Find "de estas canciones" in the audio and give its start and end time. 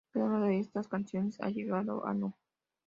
0.47-1.39